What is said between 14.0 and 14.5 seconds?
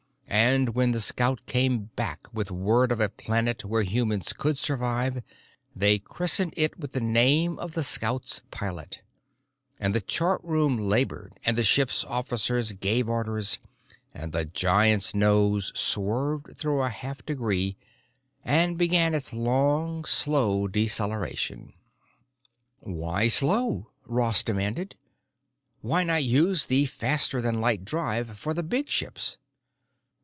and the